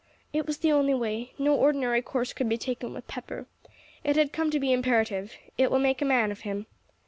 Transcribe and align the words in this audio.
"It 0.33 0.47
was 0.47 0.57
the 0.57 0.71
only 0.71 0.95
way. 0.95 1.31
No 1.37 1.53
ordinary 1.53 2.01
course 2.01 2.33
could 2.33 2.49
be 2.49 2.57
taken 2.57 2.91
with 2.91 3.07
Pepper. 3.07 3.45
It 4.03 4.15
had 4.15 4.33
come 4.33 4.49
to 4.49 4.59
be 4.59 4.73
imperative. 4.73 5.33
It 5.59 5.69
will 5.69 5.77
make 5.77 6.01
a 6.01 6.05
man 6.05 6.31
of 6.31 6.39
him." 6.39 6.65